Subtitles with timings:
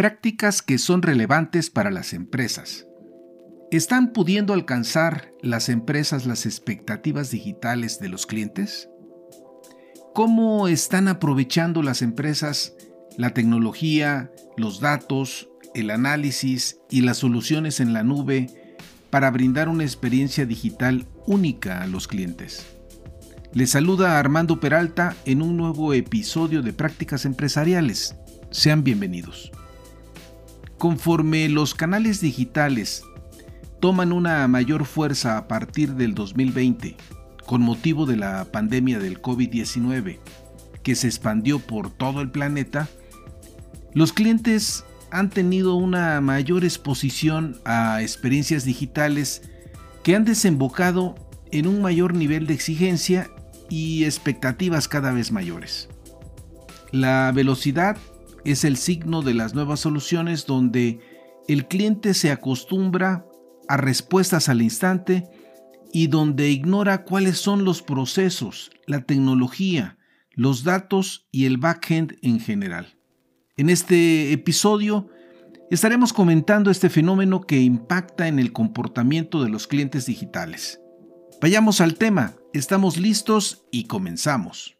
[0.00, 2.86] Prácticas que son relevantes para las empresas.
[3.70, 8.88] ¿Están pudiendo alcanzar las empresas las expectativas digitales de los clientes?
[10.14, 12.74] ¿Cómo están aprovechando las empresas
[13.18, 18.46] la tecnología, los datos, el análisis y las soluciones en la nube
[19.10, 22.64] para brindar una experiencia digital única a los clientes?
[23.52, 28.16] Les saluda Armando Peralta en un nuevo episodio de Prácticas Empresariales.
[28.50, 29.52] Sean bienvenidos.
[30.80, 33.04] Conforme los canales digitales
[33.80, 36.96] toman una mayor fuerza a partir del 2020,
[37.44, 40.20] con motivo de la pandemia del COVID-19,
[40.82, 42.88] que se expandió por todo el planeta,
[43.92, 49.42] los clientes han tenido una mayor exposición a experiencias digitales
[50.02, 51.14] que han desembocado
[51.52, 53.28] en un mayor nivel de exigencia
[53.68, 55.90] y expectativas cada vez mayores.
[56.90, 57.98] La velocidad
[58.44, 61.00] es el signo de las nuevas soluciones donde
[61.48, 63.26] el cliente se acostumbra
[63.68, 65.28] a respuestas al instante
[65.92, 69.98] y donde ignora cuáles son los procesos, la tecnología,
[70.32, 72.96] los datos y el backend en general.
[73.56, 75.08] En este episodio
[75.70, 80.80] estaremos comentando este fenómeno que impacta en el comportamiento de los clientes digitales.
[81.40, 84.79] Vayamos al tema, estamos listos y comenzamos.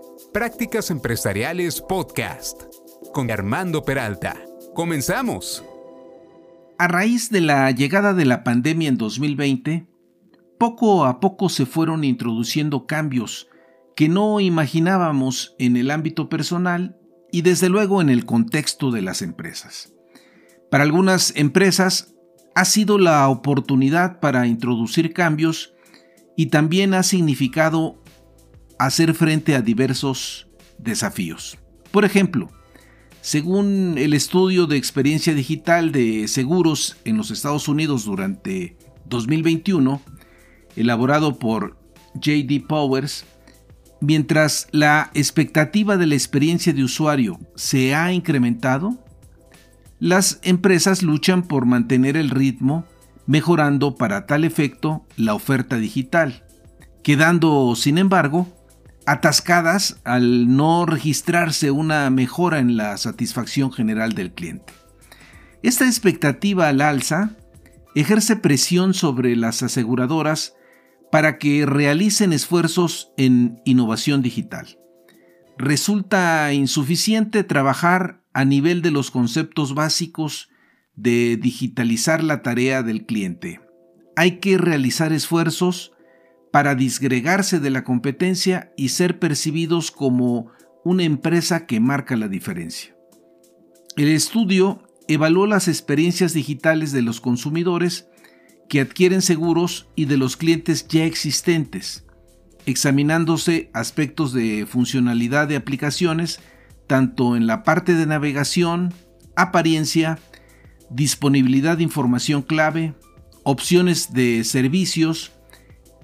[0.33, 2.61] Prácticas Empresariales Podcast
[3.13, 4.37] con Armando Peralta.
[4.73, 5.61] Comenzamos.
[6.77, 9.87] A raíz de la llegada de la pandemia en 2020,
[10.57, 13.49] poco a poco se fueron introduciendo cambios
[13.93, 16.97] que no imaginábamos en el ámbito personal
[17.33, 19.93] y desde luego en el contexto de las empresas.
[20.69, 22.15] Para algunas empresas
[22.55, 25.73] ha sido la oportunidad para introducir cambios
[26.37, 28.00] y también ha significado
[28.85, 30.47] hacer frente a diversos
[30.77, 31.57] desafíos.
[31.91, 32.49] Por ejemplo,
[33.21, 38.75] según el estudio de experiencia digital de seguros en los Estados Unidos durante
[39.05, 40.01] 2021,
[40.75, 41.77] elaborado por
[42.15, 43.25] JD Powers,
[43.99, 48.97] mientras la expectativa de la experiencia de usuario se ha incrementado,
[49.99, 52.85] las empresas luchan por mantener el ritmo,
[53.27, 56.43] mejorando para tal efecto la oferta digital,
[57.03, 58.47] quedando, sin embargo,
[59.05, 64.73] atascadas al no registrarse una mejora en la satisfacción general del cliente.
[65.63, 67.31] Esta expectativa al alza
[67.95, 70.55] ejerce presión sobre las aseguradoras
[71.11, 74.79] para que realicen esfuerzos en innovación digital.
[75.57, 80.49] Resulta insuficiente trabajar a nivel de los conceptos básicos
[80.95, 83.61] de digitalizar la tarea del cliente.
[84.15, 85.90] Hay que realizar esfuerzos
[86.51, 90.51] para disgregarse de la competencia y ser percibidos como
[90.83, 92.95] una empresa que marca la diferencia.
[93.97, 98.07] El estudio evaluó las experiencias digitales de los consumidores
[98.69, 102.05] que adquieren seguros y de los clientes ya existentes,
[102.65, 106.39] examinándose aspectos de funcionalidad de aplicaciones
[106.87, 108.93] tanto en la parte de navegación,
[109.35, 110.19] apariencia,
[110.89, 112.93] disponibilidad de información clave,
[113.43, 115.31] opciones de servicios,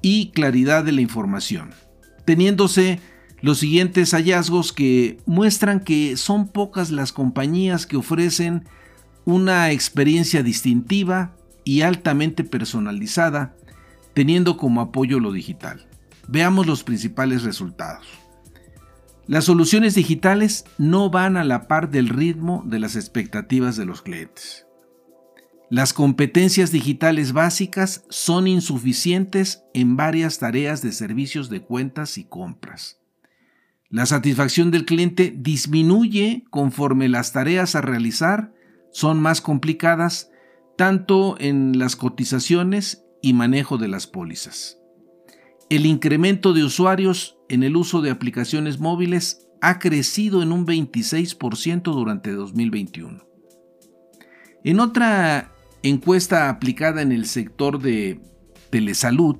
[0.02, 1.72] y claridad de la información,
[2.25, 3.00] teniéndose
[3.41, 8.66] los siguientes hallazgos que muestran que son pocas las compañías que ofrecen
[9.25, 13.56] una experiencia distintiva y altamente personalizada,
[14.13, 15.86] teniendo como apoyo lo digital.
[16.27, 18.07] Veamos los principales resultados.
[19.27, 24.01] Las soluciones digitales no van a la par del ritmo de las expectativas de los
[24.01, 24.67] clientes.
[25.69, 33.02] Las competencias digitales básicas son insuficientes en varias tareas de servicios de cuentas y compras.
[33.90, 38.54] La satisfacción del cliente disminuye conforme las tareas a realizar
[38.92, 40.31] son más complicadas,
[40.78, 44.80] tanto en las cotizaciones y manejo de las pólizas.
[45.69, 51.81] El incremento de usuarios en el uso de aplicaciones móviles ha crecido en un 26%
[51.84, 53.28] durante 2021.
[54.64, 58.21] En otra encuesta aplicada en el sector de
[58.69, 59.38] telesalud,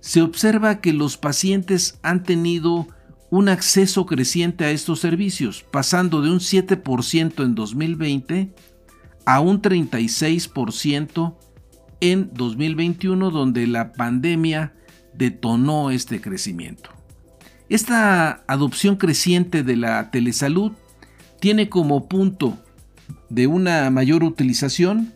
[0.00, 2.86] se observa que los pacientes han tenido
[3.30, 8.54] un acceso creciente a estos servicios, pasando de un 7% en 2020
[9.26, 11.36] a un 36%
[12.00, 14.72] en 2021, donde la pandemia
[15.12, 16.90] detonó este crecimiento.
[17.68, 20.72] Esta adopción creciente de la telesalud
[21.40, 22.56] tiene como punto
[23.28, 25.12] de una mayor utilización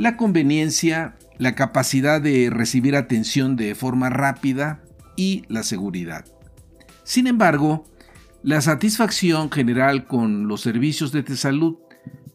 [0.00, 4.82] la conveniencia, la capacidad de recibir atención de forma rápida
[5.14, 6.24] y la seguridad.
[7.04, 7.84] Sin embargo,
[8.42, 11.76] la satisfacción general con los servicios de salud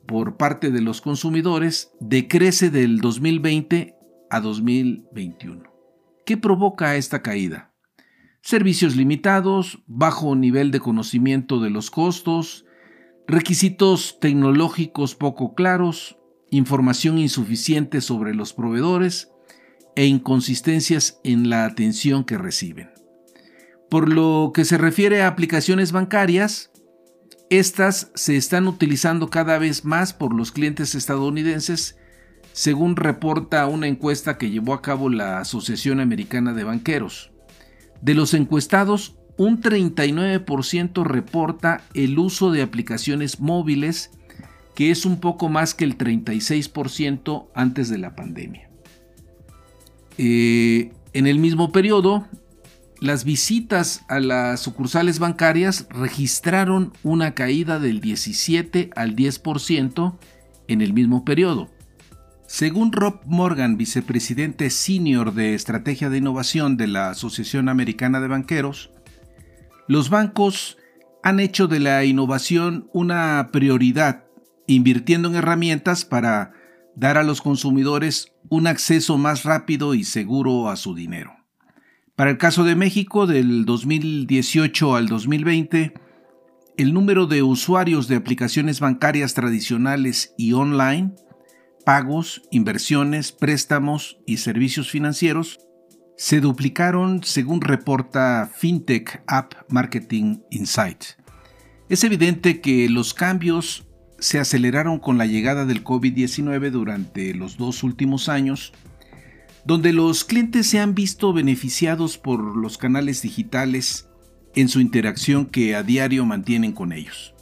[0.05, 3.95] por parte de los consumidores decrece del 2020
[4.29, 5.63] a 2021.
[6.23, 7.73] ¿Qué provoca esta caída?
[8.43, 12.67] Servicios limitados, bajo nivel de conocimiento de los costos,
[13.25, 16.19] requisitos tecnológicos poco claros,
[16.55, 19.29] información insuficiente sobre los proveedores
[19.95, 22.89] e inconsistencias en la atención que reciben.
[23.89, 26.71] Por lo que se refiere a aplicaciones bancarias,
[27.49, 31.97] estas se están utilizando cada vez más por los clientes estadounidenses,
[32.53, 37.31] según reporta una encuesta que llevó a cabo la Asociación Americana de Banqueros.
[38.01, 44.11] De los encuestados, un 39% reporta el uso de aplicaciones móviles,
[44.75, 48.69] que es un poco más que el 36% antes de la pandemia.
[50.17, 52.27] Eh, en el mismo periodo,
[52.99, 60.17] las visitas a las sucursales bancarias registraron una caída del 17 al 10%
[60.67, 61.69] en el mismo periodo.
[62.47, 68.91] Según Rob Morgan, vicepresidente senior de Estrategia de Innovación de la Asociación Americana de Banqueros,
[69.87, 70.77] los bancos
[71.23, 74.24] han hecho de la innovación una prioridad,
[74.67, 76.53] invirtiendo en herramientas para
[76.95, 81.35] dar a los consumidores un acceso más rápido y seguro a su dinero.
[82.15, 85.93] Para el caso de México, del 2018 al 2020,
[86.77, 91.13] el número de usuarios de aplicaciones bancarias tradicionales y online,
[91.85, 95.59] pagos, inversiones, préstamos y servicios financieros
[96.17, 101.03] se duplicaron según reporta FinTech App Marketing Insight.
[101.89, 103.84] Es evidente que los cambios
[104.19, 108.73] se aceleraron con la llegada del COVID-19 durante los dos últimos años
[109.65, 114.07] donde los clientes se han visto beneficiados por los canales digitales
[114.53, 117.33] en su interacción que a diario mantienen con ellos.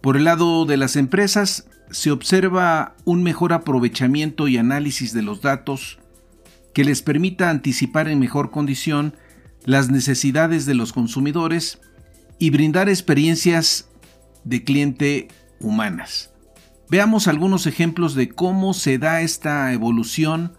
[0.00, 5.40] Por el lado de las empresas, se observa un mejor aprovechamiento y análisis de los
[5.40, 6.00] datos
[6.74, 9.14] que les permita anticipar en mejor condición
[9.64, 11.80] las necesidades de los consumidores
[12.38, 13.88] y brindar experiencias
[14.44, 15.28] de cliente
[15.60, 16.32] humanas.
[16.88, 20.56] Veamos algunos ejemplos de cómo se da esta evolución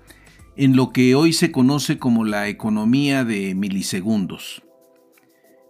[0.57, 4.63] en lo que hoy se conoce como la economía de milisegundos.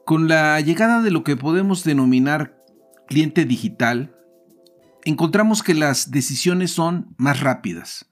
[0.05, 2.57] Con la llegada de lo que podemos denominar
[3.07, 4.15] cliente digital,
[5.03, 8.09] encontramos que las decisiones son más rápidas.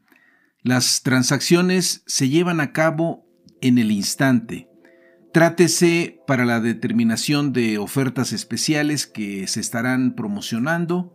[0.61, 3.25] Las transacciones se llevan a cabo
[3.61, 4.67] en el instante.
[5.35, 11.13] Trátese para la determinación de ofertas especiales que se estarán promocionando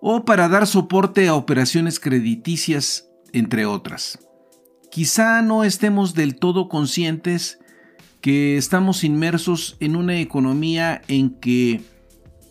[0.00, 4.18] o para dar soporte a operaciones crediticias, entre otras.
[4.90, 7.60] Quizá no estemos del todo conscientes
[8.20, 11.82] que estamos inmersos en una economía en que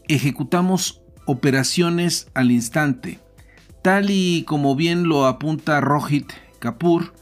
[0.08, 3.20] ejecutamos operaciones al instante,
[3.82, 7.14] tal y como bien lo apunta Rohit Kapoor,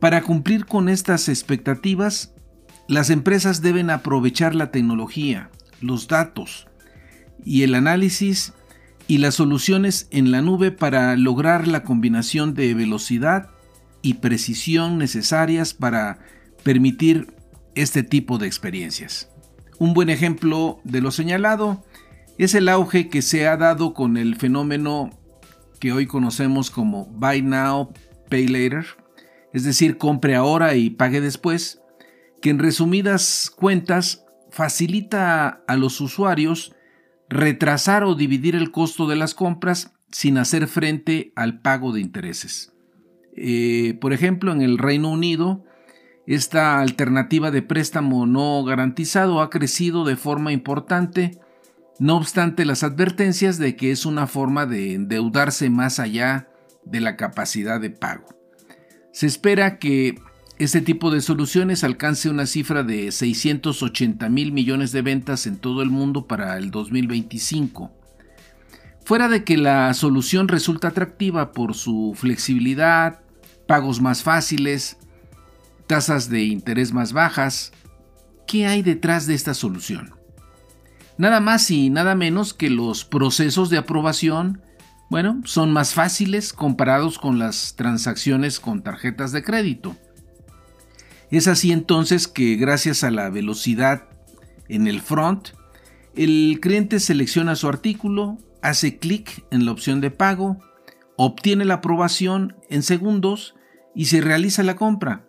[0.00, 2.33] para cumplir con estas expectativas,
[2.88, 5.50] las empresas deben aprovechar la tecnología,
[5.80, 6.68] los datos
[7.44, 8.52] y el análisis
[9.06, 13.50] y las soluciones en la nube para lograr la combinación de velocidad,
[14.04, 16.18] y precisión necesarias para
[16.62, 17.34] permitir
[17.74, 19.30] este tipo de experiencias.
[19.78, 21.82] Un buen ejemplo de lo señalado
[22.36, 25.08] es el auge que se ha dado con el fenómeno
[25.80, 27.94] que hoy conocemos como Buy Now,
[28.28, 28.84] Pay Later,
[29.54, 31.80] es decir, compre ahora y pague después,
[32.40, 36.74] que en resumidas cuentas facilita a los usuarios
[37.28, 42.72] retrasar o dividir el costo de las compras sin hacer frente al pago de intereses.
[43.36, 45.64] Eh, por ejemplo, en el Reino Unido,
[46.26, 51.40] esta alternativa de préstamo no garantizado ha crecido de forma importante,
[51.98, 56.48] no obstante las advertencias de que es una forma de endeudarse más allá
[56.84, 58.26] de la capacidad de pago.
[59.12, 60.14] Se espera que
[60.58, 65.82] este tipo de soluciones alcance una cifra de 680 mil millones de ventas en todo
[65.82, 67.90] el mundo para el 2025.
[69.04, 73.20] Fuera de que la solución resulta atractiva por su flexibilidad,
[73.66, 74.96] pagos más fáciles,
[75.88, 77.72] tasas de interés más bajas,
[78.46, 80.14] ¿qué hay detrás de esta solución?
[81.18, 84.62] Nada más y nada menos que los procesos de aprobación,
[85.10, 89.96] bueno, son más fáciles comparados con las transacciones con tarjetas de crédito.
[91.34, 94.06] Es así entonces que gracias a la velocidad
[94.68, 95.48] en el front,
[96.14, 100.58] el cliente selecciona su artículo, hace clic en la opción de pago,
[101.16, 103.56] obtiene la aprobación en segundos
[103.96, 105.26] y se realiza la compra.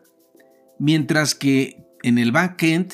[0.78, 2.94] Mientras que en el backend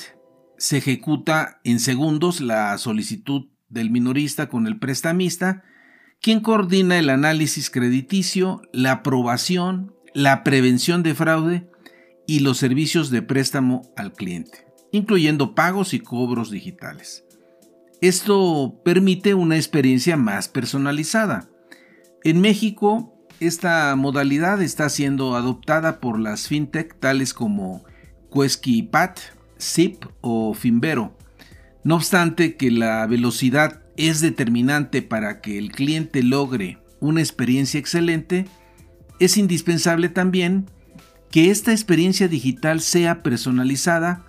[0.58, 5.66] se ejecuta en segundos la solicitud del minorista con el prestamista,
[6.22, 11.71] quien coordina el análisis crediticio, la aprobación, la prevención de fraude
[12.28, 17.26] y los servicios de préstamo al cliente, incluyendo pagos y cobros digitales.
[18.02, 21.50] Esto permite una experiencia más personalizada.
[22.24, 27.84] En México, esta modalidad está siendo adoptada por las fintech tales como
[28.34, 29.20] Quesky Pat,
[29.60, 31.18] Zip o Finvero.
[31.84, 38.46] No obstante que la velocidad es determinante para que el cliente logre una experiencia excelente,
[39.20, 40.66] es indispensable también
[41.32, 44.26] que esta experiencia digital sea personalizada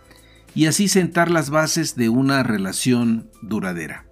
[0.55, 4.07] y así sentar las bases de una relación duradera.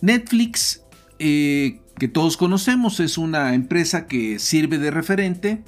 [0.00, 0.82] Netflix,
[1.18, 5.64] eh, que todos conocemos, es una empresa que sirve de referente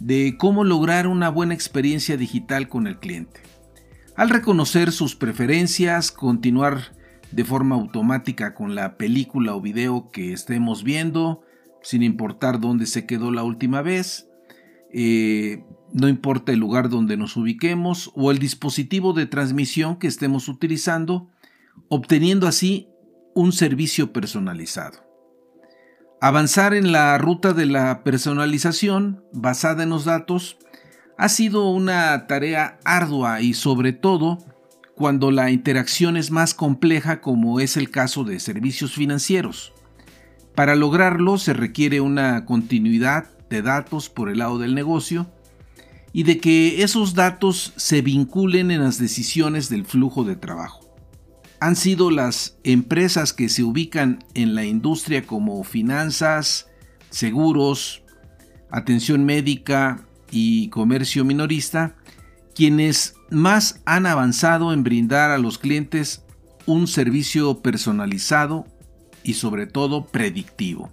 [0.00, 3.40] de cómo lograr una buena experiencia digital con el cliente.
[4.16, 6.92] Al reconocer sus preferencias, continuar
[7.30, 11.42] de forma automática con la película o video que estemos viendo,
[11.82, 14.28] sin importar dónde se quedó la última vez,
[14.92, 20.48] eh, no importa el lugar donde nos ubiquemos o el dispositivo de transmisión que estemos
[20.48, 21.30] utilizando,
[21.88, 22.88] obteniendo así
[23.34, 24.98] un servicio personalizado.
[26.20, 30.56] Avanzar en la ruta de la personalización basada en los datos
[31.18, 34.38] ha sido una tarea ardua y sobre todo
[34.94, 39.72] cuando la interacción es más compleja como es el caso de servicios financieros.
[40.54, 45.30] Para lograrlo se requiere una continuidad de datos por el lado del negocio
[46.12, 50.82] y de que esos datos se vinculen en las decisiones del flujo de trabajo
[51.62, 56.66] han sido las empresas que se ubican en la industria como finanzas,
[57.10, 58.02] seguros,
[58.68, 61.94] atención médica y comercio minorista,
[62.52, 66.24] quienes más han avanzado en brindar a los clientes
[66.66, 68.66] un servicio personalizado
[69.22, 70.92] y sobre todo predictivo.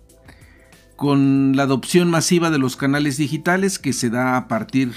[0.99, 4.91] Con la adopción masiva de los canales digitales que se da a partir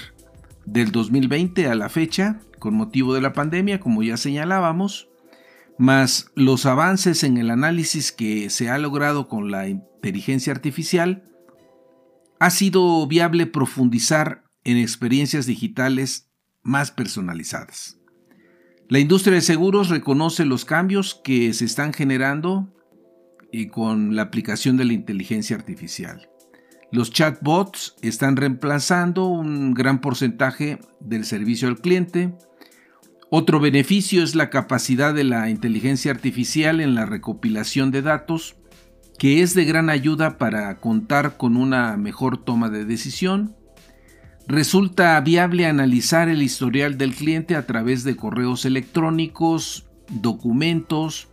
[0.65, 5.07] del 2020 a la fecha, con motivo de la pandemia, como ya señalábamos,
[5.77, 11.23] más los avances en el análisis que se ha logrado con la inteligencia artificial,
[12.37, 16.29] ha sido viable profundizar en experiencias digitales
[16.63, 17.97] más personalizadas.
[18.89, 22.73] La industria de seguros reconoce los cambios que se están generando
[23.53, 26.27] y con la aplicación de la inteligencia artificial.
[26.91, 32.33] Los chatbots están reemplazando un gran porcentaje del servicio al cliente,
[33.35, 38.55] otro beneficio es la capacidad de la inteligencia artificial en la recopilación de datos,
[39.17, 43.55] que es de gran ayuda para contar con una mejor toma de decisión.
[44.47, 51.27] Resulta viable analizar el historial del cliente a través de correos electrónicos, documentos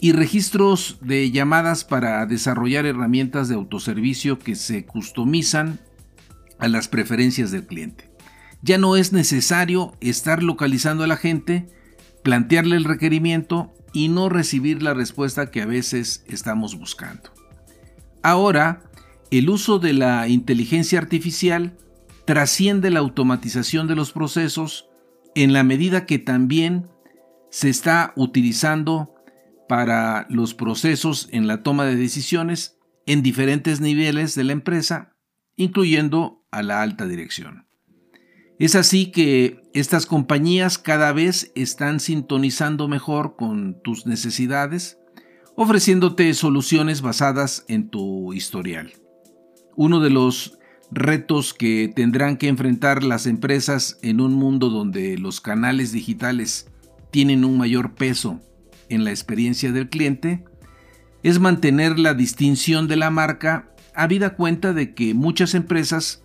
[0.00, 5.80] y registros de llamadas para desarrollar herramientas de autoservicio que se customizan
[6.58, 8.10] a las preferencias del cliente.
[8.62, 11.68] Ya no es necesario estar localizando a la gente,
[12.22, 17.30] plantearle el requerimiento y no recibir la respuesta que a veces estamos buscando.
[18.22, 18.82] Ahora,
[19.30, 21.76] el uso de la inteligencia artificial
[22.24, 24.88] trasciende la automatización de los procesos
[25.34, 26.88] en la medida que también
[27.50, 29.13] se está utilizando
[29.68, 35.16] para los procesos en la toma de decisiones en diferentes niveles de la empresa,
[35.56, 37.66] incluyendo a la alta dirección.
[38.58, 44.98] Es así que estas compañías cada vez están sintonizando mejor con tus necesidades,
[45.56, 48.92] ofreciéndote soluciones basadas en tu historial.
[49.76, 50.58] Uno de los
[50.92, 56.70] retos que tendrán que enfrentar las empresas en un mundo donde los canales digitales
[57.10, 58.40] tienen un mayor peso
[58.94, 60.44] en la experiencia del cliente
[61.22, 66.22] es mantener la distinción de la marca habida cuenta de que muchas empresas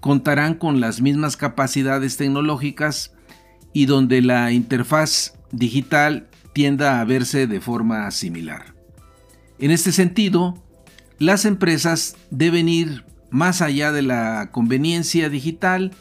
[0.00, 3.14] contarán con las mismas capacidades tecnológicas
[3.72, 8.74] y donde la interfaz digital tienda a verse de forma similar.
[9.58, 10.62] En este sentido,
[11.18, 15.92] las empresas deben ir más allá de la conveniencia digital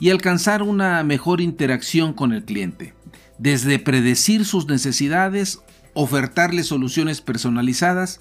[0.00, 2.94] y alcanzar una mejor interacción con el cliente,
[3.38, 5.62] desde predecir sus necesidades,
[5.94, 8.20] ofertarle soluciones personalizadas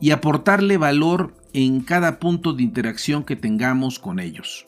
[0.00, 4.66] y aportarle valor en cada punto de interacción que tengamos con ellos.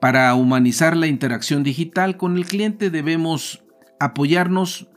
[0.00, 3.64] Para humanizar la interacción digital con el cliente debemos
[3.98, 4.88] apoyarnos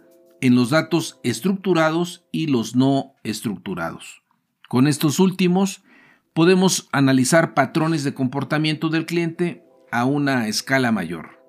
[0.42, 4.22] en los datos estructurados y los no estructurados.
[4.70, 5.84] Con estos últimos
[6.34, 11.41] podemos analizar patrones de comportamiento del cliente a una escala mayor.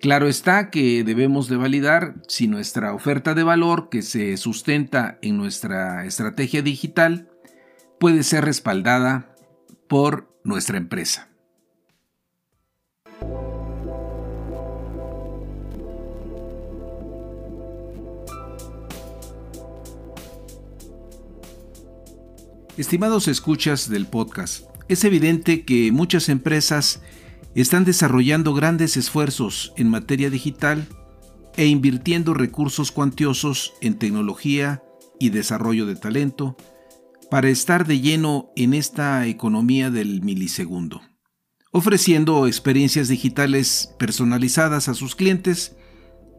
[0.00, 5.36] Claro está que debemos de validar si nuestra oferta de valor que se sustenta en
[5.36, 7.28] nuestra estrategia digital
[7.98, 9.36] puede ser respaldada
[9.90, 11.28] por nuestra empresa.
[22.78, 27.02] Estimados escuchas del podcast, es evidente que muchas empresas
[27.54, 30.86] están desarrollando grandes esfuerzos en materia digital
[31.56, 34.82] e invirtiendo recursos cuantiosos en tecnología
[35.18, 36.56] y desarrollo de talento
[37.30, 41.02] para estar de lleno en esta economía del milisegundo,
[41.72, 45.76] ofreciendo experiencias digitales personalizadas a sus clientes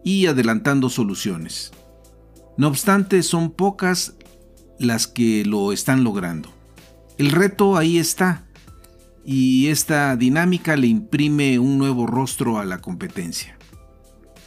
[0.03, 1.71] y adelantando soluciones.
[2.57, 4.15] No obstante, son pocas
[4.79, 6.49] las que lo están logrando.
[7.17, 8.47] El reto ahí está
[9.25, 13.57] y esta dinámica le imprime un nuevo rostro a la competencia.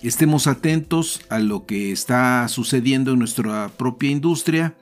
[0.03, 4.77] Estemos atentos a lo que está sucediendo en nuestra propia industria